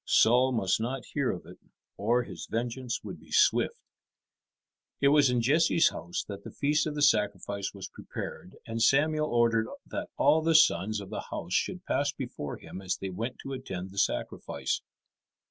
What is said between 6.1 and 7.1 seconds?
that the feast of the